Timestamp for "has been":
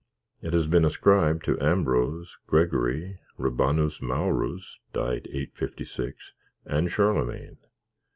0.53-0.83